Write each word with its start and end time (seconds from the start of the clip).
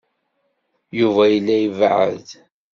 Yuba 0.99 1.23
yella 1.31 1.55
ibeɛɛed. 1.65 2.29